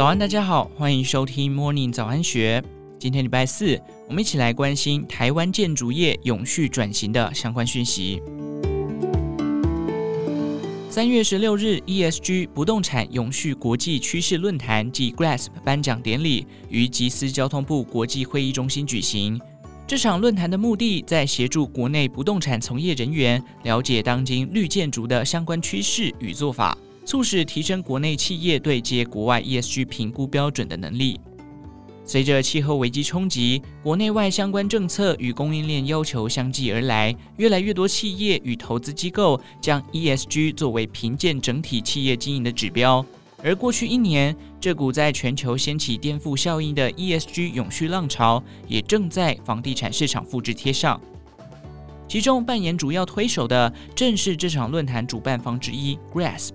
[0.00, 2.64] 早安，大家好，欢迎收听 Morning 早安学。
[2.98, 8.22] 今天礼拜四，我们一起来关心台湾建筑业永续转型的相关讯息。
[10.88, 19.38] 三月十六日，ESG 不动产永续国际趋势论坛暨 GRASP 颁奖典礼于吉思交通部国际会议中心举行。
[19.86, 26.78] 这场论坛的目的，在协助国内不动产从业人员了解当今绿建筑的相关趋势与做法。
[27.10, 31.18] 促使提升国内企业对接国外 ESG 评估标准的能力。
[32.04, 43.04] 随着气候危机冲击，国内外相关政策与供应链要求相继而来，越来越多企业与投资机构将 ESG 作为评鉴整体企业经营的指标。
[43.42, 51.00] 而过去一年，这股在全球掀起颠覆效应的 ESG 永续浪潮，也正在房地产市场复制贴上。
[52.06, 56.50] 其中扮演主要推手的，正是这场论坛主办方之一 Grasp。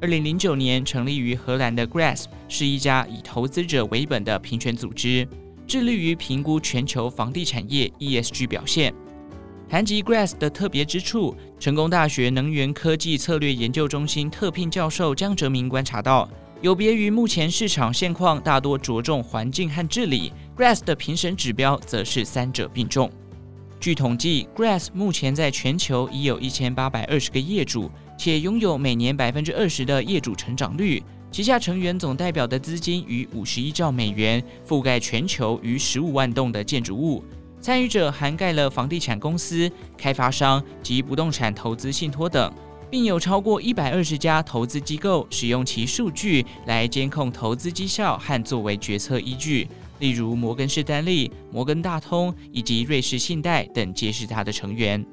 [0.00, 5.26] 二零零九年成立于荷兰的 GRESB 是一家以投资者为本的评选组织，
[5.66, 8.94] 致力于评估全球房地产业 ESG 表现。
[9.68, 16.30] 谈及 GRESB 的特别之处，成功大学能源科技策略研究中心特聘教授江哲明观察到，
[16.62, 23.10] 有别于目前市场现况大多着重环境和治理，GRESB 的评审指标则是三者并重。
[23.80, 27.90] 据统计，GRESB 目前在全球已有一千八百二十个业主。
[28.18, 37.24] 且拥有每年百分之二十的业主成长率，旗下成员总代表的资金逾五十一兆美元，覆盖全球逾十五万栋的建筑物。
[37.60, 42.52] 参与者涵盖了房地产公司、开发商及不动产投资信托等，
[42.90, 49.68] 并有超过一百二十家投资机构使用其数据来监控投资绩效和作为决策依据，
[50.00, 55.04] 例如摩根士丹利、摩根大通以及瑞士信贷等皆是他的成员。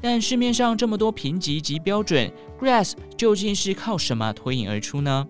[0.00, 5.26] 但市面上这么多评级及标准，Grasp 究竟是靠什么脱颖而出呢？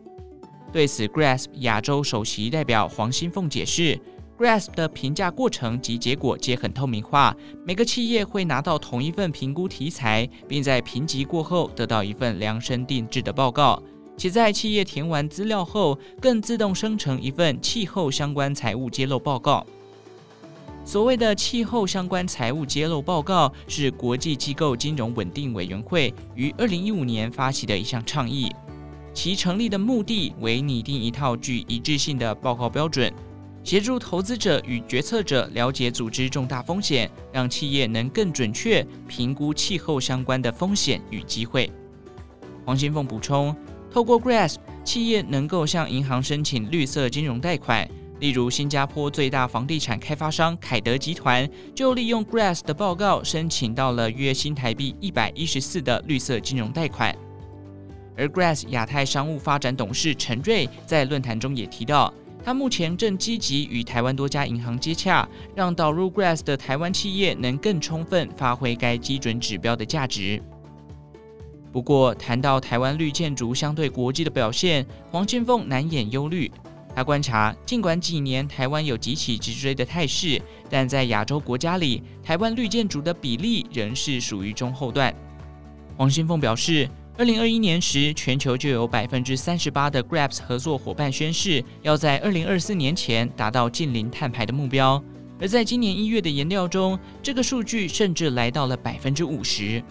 [0.72, 3.96] 对此，Grasp 亚洲首席代表黄新凤解释
[4.36, 13.80] ，Grasp 的评价过程及结果皆很透明化，每个企业会拿到同一份评估题材，并在评级过后得到一份量身定制的报告，
[14.16, 19.64] 且在企业填完资料后，更自动生成一份气候相关财务揭露报告。
[20.84, 28.52] 所谓的气候相关财务揭露报告，是国际机构金融稳定委员会于二零一五年发起的一项倡议。
[29.14, 33.10] 其成立的目的为拟定一套具一致性的报告标准，
[33.62, 41.70] 协助投资者与决策者了解组织重大风险，让企业能更准确评估气候相关的风险与机会。
[42.66, 43.56] 黄新凤补充，
[43.90, 47.88] 透过 GRASP，企业能够向银行申请绿色金融贷款。
[48.24, 57.14] 例如，新加坡最大房地产开发商凯德集团就利用 GRESB 的报告申请到了约新台币一百一十四的绿色金融贷款。
[58.16, 62.10] 而 GRESB 亚太商务发展董事陈瑞在论坛中也提到，
[62.42, 70.42] 他目前正积极与台湾多家银行接洽，让导入 GRESB 的台湾企业能更充分发挥该基准指标的价值。
[71.70, 76.50] 不过，谈到台湾绿建筑相对国际的表现，黄金凤难掩忧虑。
[76.94, 80.40] 他观察，尽管近年台湾有急起直追的态势，
[80.70, 85.12] 但在亚洲国家里，台湾绿建筑的比例仍是属于中后段。
[85.96, 86.88] 黄新凤表示，
[87.18, 95.02] 二零二一年时，全球就有百分之三十八的 Grabs 合作伙伴宣誓，要在二零二四年前达到净零碳排的目标。
[95.40, 99.82] 而在今年一月的研调中，这个数据甚至来到了百分之五十。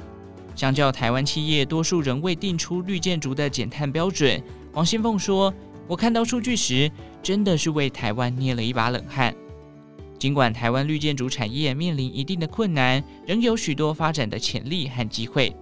[0.55, 4.41] 相较台湾企业，多数仍未定出绿建筑的减碳标准。
[4.71, 5.53] 黄新凤说。
[5.87, 6.89] 我看到数据时，
[7.21, 9.33] 真的是为台湾捏了一把冷汗。
[10.17, 15.53] 尽管台湾绿建筑产业面临一定的困难，仍有许多发展的潜力和机会。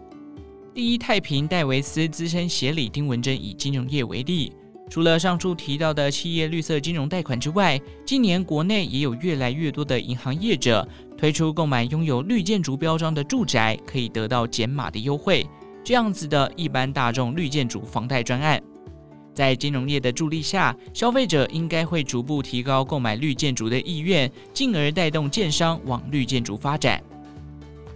[0.74, 4.54] 第一太平戴维斯资深协理丁文珍以金融业为例，
[4.90, 10.88] 除了上述提到的企业绿色金融贷款之外，近年国内也有越来越多的银行业者
[11.18, 15.46] 推出购买拥有绿建筑标章的住宅可以得到减码的优惠，
[15.84, 18.62] 这样子的一般大众绿建筑房贷专案。
[19.34, 27.02] 在金融业的助力下，消费者应该会逐步提高购买绿建筑的意愿，进而带动建商往绿建筑发展。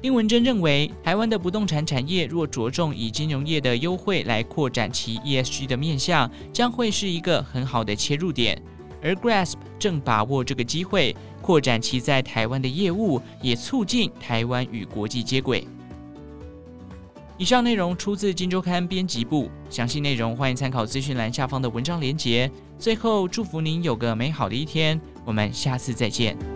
[0.01, 8.61] 丁文珍认为，台湾的不动产产业若着重以金融业的优惠来扩展其 ESG 的面向，将会是一个很好的切入点。
[9.01, 15.67] 而 Grasp 正把握这个机会，扩展其在台湾的业务，也促进台湾与国际接轨。
[17.37, 22.49] 以上内容出自《金周刊》编辑部，详细内容欢迎参考资讯栏下方的文章连接。
[22.79, 26.54] 最后，祝福您有个美好的一天，我们下次再见。